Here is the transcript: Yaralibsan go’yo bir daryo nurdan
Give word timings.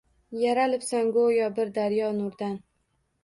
Yaralibsan 0.43 1.11
go’yo 1.17 1.49
bir 1.59 1.71
daryo 1.75 2.09
nurdan 2.21 2.57